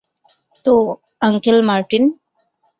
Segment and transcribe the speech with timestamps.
[0.65, 0.73] তো,
[1.21, 2.03] uncle Martin.